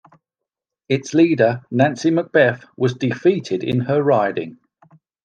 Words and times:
Its 0.89 1.13
leader, 1.13 1.61
Nancy 1.69 2.09
MacBeth, 2.09 2.65
was 2.75 2.95
defeated 2.95 3.63
in 3.63 3.81
her 3.81 4.01
riding. 4.01 4.57